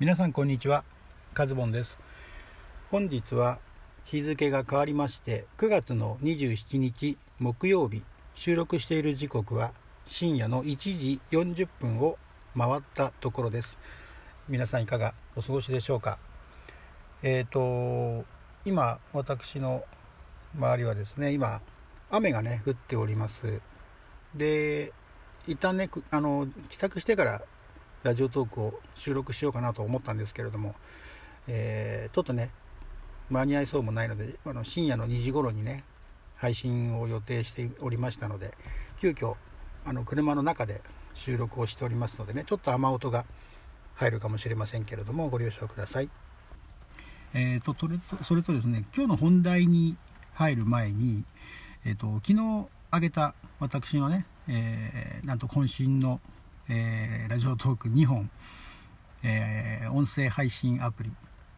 [0.00, 0.84] 皆さんこんにちは。
[1.34, 1.98] カズボンです。
[2.88, 3.58] 本日は
[4.04, 8.04] 日付が変わりまして9月の27日木曜日
[8.36, 9.72] 収録している時刻は
[10.06, 12.16] 深夜の1時40分を
[12.56, 13.76] 回ったところです。
[14.48, 16.20] 皆さんいかがお過ごしでしょうか。
[17.24, 18.24] えっ、ー、と
[18.64, 19.82] 今私の
[20.56, 21.60] 周りはですね今
[22.08, 23.60] 雨がね降っております。
[24.32, 24.92] で
[25.48, 27.42] 一旦ねあの帰宅してから
[28.02, 30.74] ラジオトークを収録しようかなと思ったんですけれども、
[31.48, 32.50] えー、ちょっとね
[33.30, 35.84] 間に合いそうもないのであの深夜の2時頃にね
[36.36, 38.54] 配信を予定しておりましたので
[39.00, 39.34] 急遽
[39.84, 40.80] あの車の中で
[41.14, 43.24] 収録をしておりますのでねちょっと雨音が
[43.94, 46.08] 入るかもしれませんけれどもご了承ください。
[47.34, 49.96] えーと、それとそれとですね今日の本題に
[50.32, 51.24] 入る前に、
[51.84, 56.20] えーと、昨日挙げた私のね、えー、なんと渾身の
[56.70, 58.30] えー、ラジオトーク2本、
[59.22, 61.12] えー、音声配信アプリ、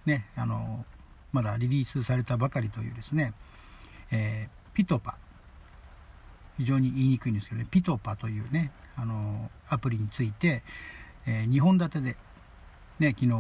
[0.07, 0.85] ね、あの
[1.33, 3.35] まだリリースされたばかりというですね、
[4.13, 5.17] えー、ピトパ。
[6.59, 10.63] 非常に言いにくいんですけどねピトパというねあのアプリについて、
[11.27, 12.17] え2本立てで、
[12.99, 13.33] ね、昨日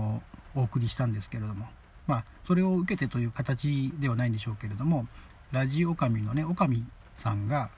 [0.55, 1.67] お送りしたんですけれども、
[2.07, 5.07] まあ、それを受けてという形ではないんでしょうけれども
[5.53, 7.71] ラジオ神のねおかみさんが、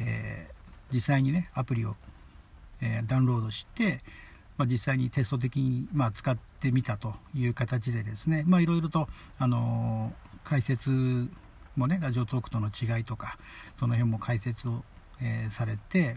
[0.00, 0.50] え
[0.92, 1.94] 実際にねアプリを
[2.80, 4.00] えダウンロードして、
[4.56, 10.12] まあ、実際にテスト的に、まあ、使ってみたという形でですね、まあ、いろいろと、あの
[10.44, 10.90] 解説
[11.76, 13.38] もねラジオトークとの違いとか
[13.78, 14.82] その辺も解説を、
[15.22, 16.16] えー、されて、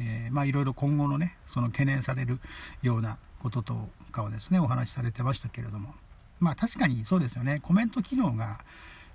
[0.00, 2.40] え、まいろいろ今後のねその懸念される
[2.82, 5.94] ようなこととかをですねお話しされてましたけれども
[6.40, 7.60] まあ確かにそうですよね。
[7.62, 8.60] コメント機能が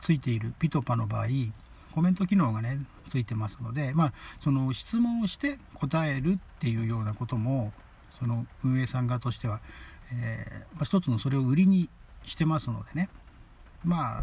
[0.02, 1.27] ついているピトパの場合
[1.94, 4.13] コメント機能がねついてますので、まあ、
[4.44, 7.72] その質問をして答えるっていうようなことも
[8.19, 9.59] その運営さん側としては、
[10.11, 11.89] えー、まあ、一つのそれを売りに
[12.25, 13.09] してますのでね。
[13.83, 14.19] ま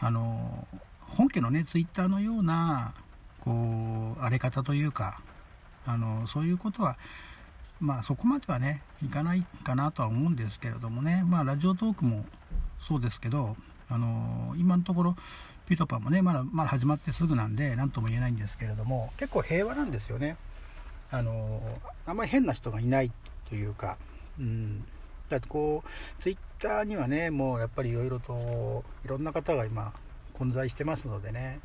[0.00, 0.66] ああの
[1.00, 2.94] 本家のねツイッターのような
[3.40, 3.50] こ
[4.16, 5.20] う荒れ方というか
[5.86, 6.96] あのそういうことは
[7.80, 11.24] まあそこまではねいかないかなとは思うんですけれどもね。
[11.26, 12.24] まあラジオトークも
[12.86, 13.56] そうですけど
[13.88, 15.16] あの今のところ
[15.72, 20.36] ピトパもねまだまだ始まってすぐなんで何とも言えないんですけれども結構平和なんですよね。
[21.10, 21.62] あの
[22.04, 23.10] あんまり変な人がいない
[23.48, 23.96] というか、
[24.38, 24.84] うん、
[25.30, 29.94] だってこうツイッターにはねもうやっぱりいろいろといろんな方が今
[30.34, 31.60] 混在してますのでね。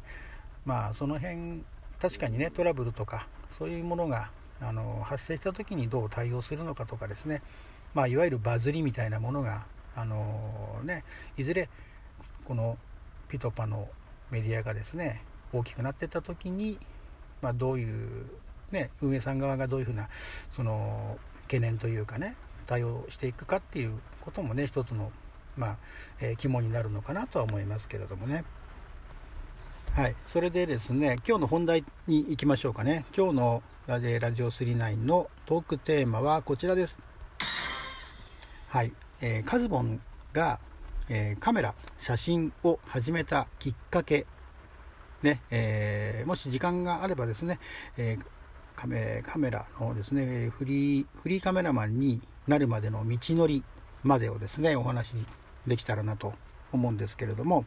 [0.65, 1.63] まあその辺
[2.01, 4.31] 確かにねトラブルとかそういうものが
[4.61, 7.41] あの発生した時にどう対応するのかとかですね。
[7.93, 9.65] まあいわゆるバズりみたいなものが
[9.97, 11.03] あのね
[11.35, 11.67] いずれ
[12.45, 12.77] この
[13.29, 13.87] ピトパの
[14.31, 15.21] メディアがですね
[15.53, 16.77] 大きくなってった時に、
[17.41, 18.25] まあ、どういう、
[18.71, 20.09] ね、運営さん側がどういうふうな
[20.55, 25.11] その懸念というかね対応していくかっていうこともね一つの、
[25.55, 25.77] まあ
[26.19, 28.43] えー、肝になるのかなとは思いますけれどもね。
[29.93, 33.05] はい、それでですね今日の本題に行きましょうかね。
[33.15, 34.07] 今日のラジ
[34.43, 36.99] オ39のトークテーマはこちらです。
[38.69, 40.01] はい、えー、カズボン
[40.33, 40.59] が
[41.09, 44.25] えー、カメラ写真を始めたきっかけ、
[45.23, 47.59] ねえー、もし時間があればですね、
[47.97, 48.25] えー、
[48.75, 53.63] カメラのですねフリーフリーカメラマンになるまでの道のり
[54.03, 55.13] までをですねお話し
[55.65, 56.33] できたらなと
[56.71, 57.65] 思うんですけれども、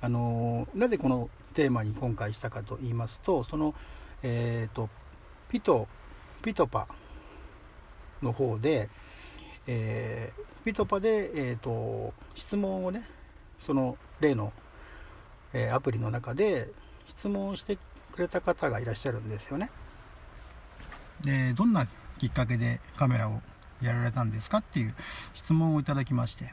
[0.00, 3.74] あのなぜこのテーマに今回したかと言いますとその、
[4.22, 4.88] えーと、
[5.50, 5.86] ピト
[6.42, 6.88] ピトパ
[8.22, 8.88] の方で、
[9.66, 10.32] え、
[10.64, 13.06] ピトパで、えーと、質問をね
[13.58, 14.52] その例の、
[15.52, 16.68] えー、アプリの中で
[17.06, 17.78] 質問して
[18.12, 19.70] くれた方がいらっしゃるんですよね。
[21.22, 21.86] でどんな
[22.18, 23.40] きっかけでカメラを
[23.82, 24.94] やられたんですかっていう
[25.34, 26.52] 質問をいただきまして、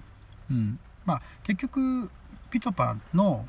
[0.50, 0.80] うん。
[1.06, 2.10] まあ、結局
[2.50, 3.46] ピトパの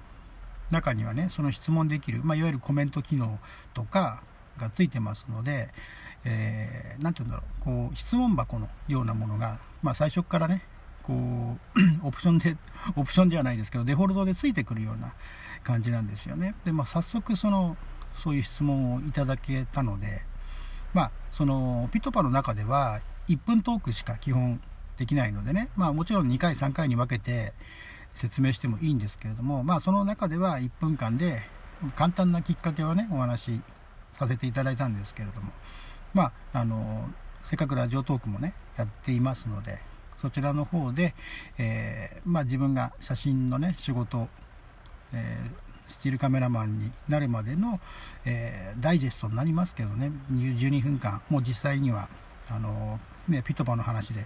[0.71, 3.39] 中にはねその質問できる、まあ、いわゆるコメント機能
[3.75, 4.23] とか
[4.57, 5.69] がついてますので、
[6.25, 7.65] えー、て言うんだろう。
[7.65, 10.63] こう質問箱のようなものが、まあ、最初からね
[11.03, 12.57] こう オプションで
[12.97, 15.13] オプションではないですけどデフォルトでついてくるような
[15.65, 16.55] 感じなんですよね。
[16.65, 17.77] で、まあ、早速その
[18.23, 20.23] そういう質問をいただけたので、
[20.93, 24.61] まあ、そのピトパの中では1分トークしか基本
[24.97, 27.53] できないのでね、まあ、もちろん2回3回に分けて
[28.15, 31.43] 説明してもいいんですけれども、まあ、その中では1分間で
[31.95, 33.61] 簡単なきっかけをねお話し
[34.19, 35.53] させていただいたんですけれども
[36.13, 37.09] まああの
[37.49, 39.79] せっかくラジオトークもねやっていますので
[40.21, 41.15] そちらの方で、
[41.59, 44.29] えー、まあ、自分が写真のね仕事、
[45.13, 47.81] えー、スチールカメラマンになるまでの、
[48.25, 52.09] えー、ダイジェストになりますけどね12分間もう実際には
[52.51, 52.99] あの
[53.29, 54.25] ね、ピトパの話で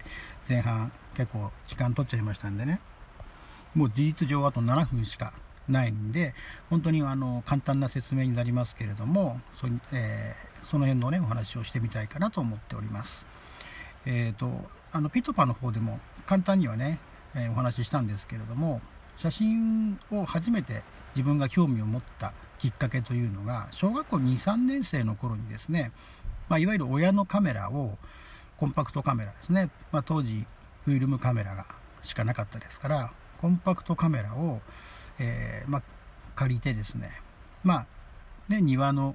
[0.49, 2.81] 前半結構時間取っちゃいましたんでね。
[3.75, 5.33] もう事実上あと7分しか
[5.69, 6.35] ないんで
[6.69, 13.25] 本当にあの簡単な説明になりますけれどもそ,、えー、その辺のねお話をしてみたいかなと思っております。
[14.05, 14.51] えーと、
[14.91, 16.99] あのピトパの方でも簡単にはね、
[17.35, 18.81] えー、お話ししたんですけれども
[19.19, 20.83] 写真を初めて
[21.15, 25.93] 自分が興味を持ったきっかけというのが小学校23年生の頃にですね、
[26.49, 27.97] まあ、いわゆる親のカメラを
[28.57, 30.47] コンパクトカメラですね、まあ、当時
[30.85, 31.67] フィルムカメラが
[32.03, 34.61] しかなかったですからコンパクトカメラを、
[35.19, 35.83] えー、まあ、
[36.35, 37.13] 借りてですね
[37.63, 37.87] まあ
[38.49, 39.15] ね庭の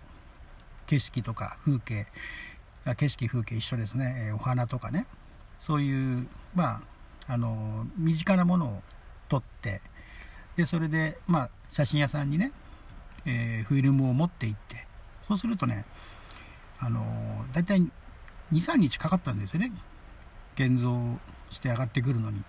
[0.88, 2.07] 景色とか風景
[2.95, 5.06] 景色風景一緒ですね、えお花とかね。
[5.60, 6.81] そういうま
[7.28, 8.81] ああの身近なものを
[9.28, 9.81] 撮って
[10.56, 12.54] でそれでまあ写真屋さんにね、
[13.25, 14.88] えー、フィルムを持って行って
[15.28, 15.86] そうするとね
[16.80, 17.04] あの
[17.54, 17.81] 大体
[18.54, 19.72] 23日かかったんですよね。
[20.56, 20.98] 現像
[21.50, 22.44] して上がってくるのに。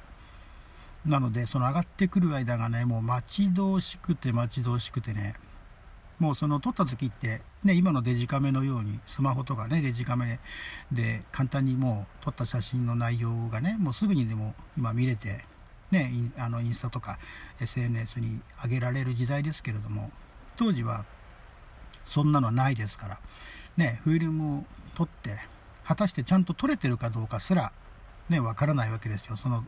[1.06, 5.34] なのでその上がってくる間がねもう待ち遠しくて待ち遠しくてね
[6.18, 10.40] もうその撮った時って、ね、今のデジカメのようにスマホとかねデジカメ
[10.90, 15.44] で簡単にもう撮った写真の内容がねもうすぐにでも今見れて、
[15.90, 17.18] ね、あのインスタとか
[17.60, 20.10] SNS に上げられる時代ですけれども
[20.56, 21.04] 当時は
[22.06, 23.20] そんなのはないですから、
[23.76, 25.38] ね、フィルムを撮って
[25.84, 27.72] 果たしてちゃんと撮れてるかどうかすら
[28.28, 29.64] ね、わからないわけですよその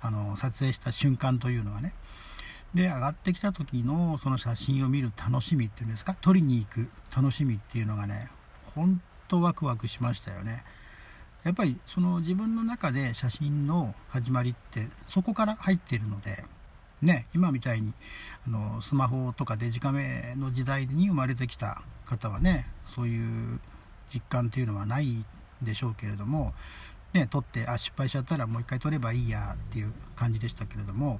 [0.00, 1.94] あの撮影した瞬間というのはね。
[2.74, 6.16] で上がってきた時のその写真を見る楽しみっていうんですか？
[6.20, 8.30] 撮りに行く楽しみっていうのがね
[8.74, 10.64] ほんとワクワクしましたよね。
[11.44, 16.44] やっぱりその自分の中で写真の始まりってそこから入っているので
[17.02, 17.92] ね今みたいに
[18.46, 23.60] あのスマホとかデジカメの時代に生まれてきた方はねそういう
[24.14, 25.24] 実感っていうのはない
[25.60, 26.54] でしょうけれども
[27.12, 31.18] ね撮ってあ失敗しちゃったらもう一回撮ればいいやっていう感じでしたけれども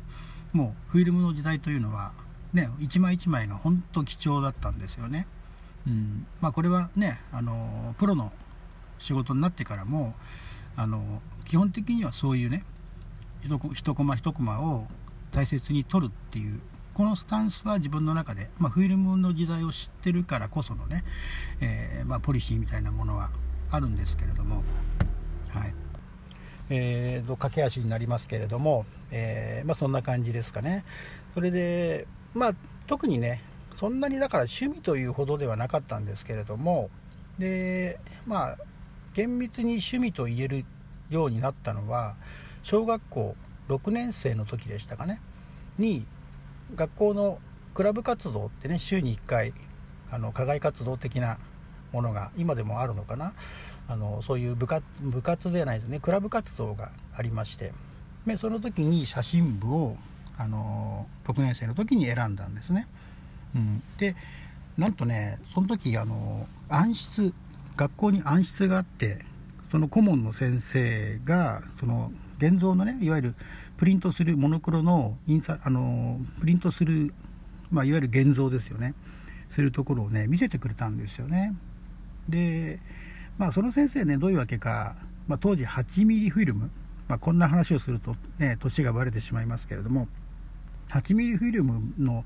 [0.52, 2.12] もうフィルムの時代というのは、
[2.52, 5.26] ね、一枚一枚が本当貴重だったんですよね。
[5.86, 8.30] うんまあ、これはねあのプロの
[8.98, 10.14] 仕事になってからも
[10.76, 12.64] あの基本的にはそういうね
[13.74, 14.86] 一コマ一コマを
[15.32, 16.60] 大切に取るっていう
[16.94, 21.04] このスタンスは自分の中で、まあ、フィルムの時代を知ってるからこそのね、
[21.60, 23.30] えー、まあ、ポリシーみたいなものは
[23.70, 24.62] あるんですけれども、
[25.48, 25.74] はい
[26.70, 30.84] えーと、駆け足になりますけれども、えー、まあ、そんな感じですかね。
[31.34, 32.54] それで、まあ、
[32.86, 33.42] 特にね、
[33.76, 36.90] そんなにだから趣味というほどではなかったんですけれども、
[37.38, 38.58] で、まあ、
[39.14, 40.64] 厳密に趣味と言える
[41.10, 42.16] ようになったのは、
[42.62, 43.36] 小学校
[43.68, 45.20] 6年生の時でしたかね、
[45.78, 46.06] に、
[46.74, 47.38] 学校の
[47.74, 49.52] クラブ活動ってね、週に1回、
[50.10, 51.38] あの課外活動的な
[51.92, 53.32] ものが今でもあるのかな。
[53.88, 56.00] あのそういう部活部活ではないですね。
[56.00, 57.72] クラブ活動がありまして。
[58.26, 59.96] でその時に写真部を
[60.38, 62.86] あの6年生の時に選んだんですね、
[63.54, 64.16] うん、で
[64.78, 67.34] なんとねその時あの暗室
[67.76, 69.24] 学校に暗室があって
[69.70, 73.34] その顧問の先生がその現像のねいわゆる
[73.76, 77.14] プリントするモノクロの印刷あのプリントする、
[77.70, 78.94] まあ、いわゆる現像ですよね。
[79.48, 81.54] するところをね見せてくれたんですよね。
[82.28, 82.78] で
[83.38, 84.96] まあ、その先生ねどういうわけか、
[85.26, 86.70] まあ、当時8ミリフィルム、
[87.08, 90.06] まあ、こんな話をするとね年がバレてしまいますけれども
[90.90, 92.24] 8ミリフィルムの、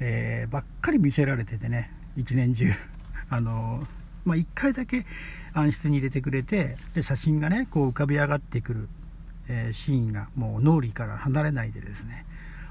[0.00, 2.70] えー、ばっかり見せられててね一年中。
[3.30, 3.86] あの
[4.24, 5.04] まあ、1回だけ
[5.52, 8.88] 暗室に入れてくれてで写真がねこう浮かび上がってくる、
[9.48, 12.24] えー、シーンがもう脳裏から離れないでですね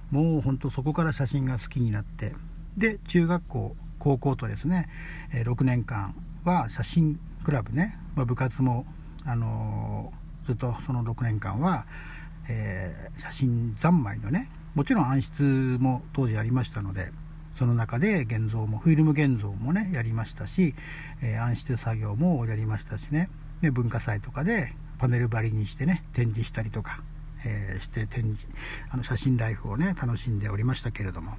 [0.10, 2.34] もうほんとそこから写真が好きになって
[2.76, 4.90] で中学校高校とですね、
[5.32, 8.86] えー、6年間は写真クラブね、まあ、部活も、
[9.26, 11.86] あのー、ずっとその6年間は、
[12.50, 17.12] えー、写真三昧のねもちろん暗室も当時ありましたので
[17.58, 20.74] その中で現像もフィルム現像もねやりましたし、
[21.22, 23.30] えー、暗室作業もやりましたしね。
[23.62, 27.02] で文化祭とかでパネル張りにしてね展示したりとか、
[27.46, 28.48] え、して展示
[28.90, 31.38] あの写真ライフをね楽しんでおりましたけれども、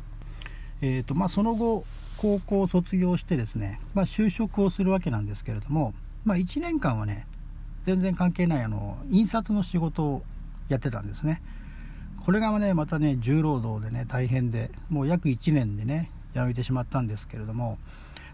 [0.87, 1.87] えーとまあ、その後
[2.19, 5.95] 高校を卒業してですね、まあ、就職をするわけなんですけれども、
[6.27, 7.27] まあ、1年間はね
[7.87, 10.23] 全然関係ないあの印刷の仕事を
[10.69, 11.43] やってたんですね。
[12.25, 17.79] これがねまたね重労働でね大変でもう約1年でね辞めてしまったんですけれども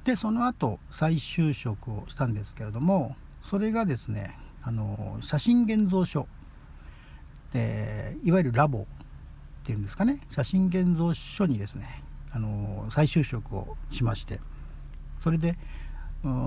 [0.04, 6.26] でその後再就職をしたんですけれどもそれがですねあの写真現像所
[7.52, 8.84] でいわゆるラボっ
[9.64, 14.40] ていうんですかね写真現像所にですねあの再就職をしまして
[15.22, 15.56] それで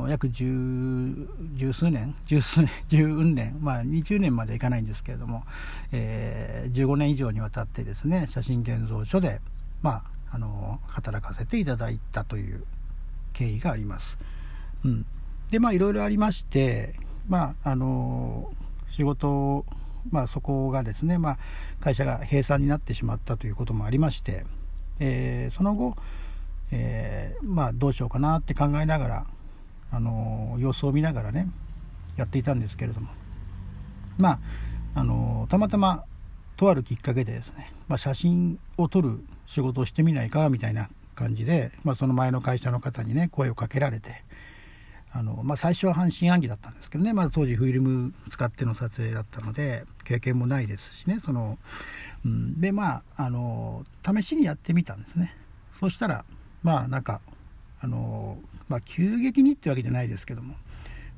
[0.07, 5.43] 約十数年 十数年十運年まあ20年までいかないんですけれども、
[5.91, 9.41] えー、15年以上にわたってですね写真現像所で
[9.81, 12.63] まああの働かせていただいたという
[13.33, 14.17] 経緯があります。
[14.83, 15.05] うん、
[15.49, 16.95] でまあいろいろありまして
[17.27, 18.51] まああの
[18.89, 19.65] 仕事
[20.11, 21.37] まあ、そこがですね、まあ、
[21.79, 24.45] 会社が閉鎖になってしまったということもありまして、
[24.99, 25.95] えー、その後、
[26.71, 29.25] えー、まあ、どうしようかなって考えながら、
[29.91, 31.47] あの様子を見ながらね
[32.17, 33.09] やっていたんですけれども。
[34.17, 34.39] まあ、
[34.95, 36.03] あのたまたま
[36.57, 44.23] とあるきっかけでですね、まあ、写真を撮る仕事をしてみないかみたいな感じで、まあ、その前の会社の方にね声をかけられて
[45.11, 51.57] あの、まあ、最初は半信半疑だったんですけどね、まだ当時フィルム使っての撮影だったので経験もないですしねその、
[52.25, 55.35] うん、でまああの試しにやってみたんですね
[55.79, 56.25] そしたら
[56.61, 57.21] まあなんか
[57.81, 58.37] あの、
[58.69, 60.55] まあ、急激にってわけじゃないですけども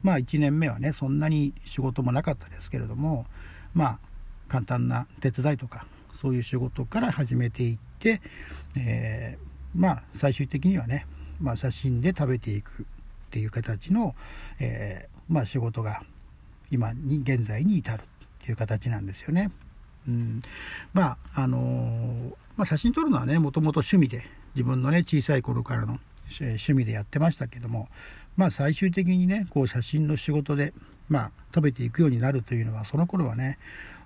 [0.01, 3.25] まあ1年目はねそんなに仕事もなかったですけれども
[3.73, 3.99] まあ
[4.47, 5.85] 簡単な手伝いとか
[6.19, 8.21] そういう仕事から始めていって、
[8.77, 11.05] えー、まあ最終的にはね、
[11.39, 12.85] まあ、写真で食べていくっ
[13.29, 14.15] ていう形の、
[14.59, 16.03] えー、まあ、仕事が
[16.71, 18.05] 今に現在に至るっ
[18.45, 19.51] ていう形なんですよね。
[20.07, 20.39] うん、
[20.93, 24.23] まああのー、まあ、写真撮るのはねもともと趣味で
[24.55, 25.99] 自分のね小さい頃からの
[26.39, 27.89] 趣味でやってましたけども
[28.37, 30.73] まあ最終的にねこう写真の仕事で
[31.09, 33.57] まあ食べていくようになるというのはその頃はね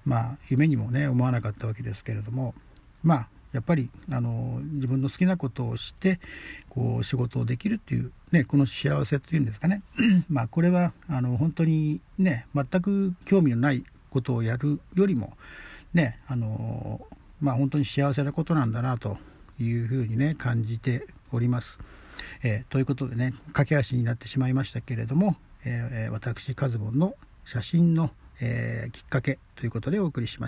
[0.06, 2.54] まあ夢にもね思わなかったわけですけれども
[3.04, 6.20] まあやっぱりあの自分の好きなことをして
[6.70, 9.82] こう仕事をできるっていう、ね、この幸せっていうんですかね。
[10.30, 15.36] まあこれはあの本当にね全く興味のないことをやるよりも
[15.94, 17.02] ねあの
[17.42, 19.18] まあ本当に幸せなことなんだなと
[19.60, 21.80] いうふうにね感じております。
[22.44, 27.16] えー、ということでね駆け足になってしまいましたけれども、えー、私カズボンの
[27.46, 30.48] 写真の、え、きっかけということでお送りしま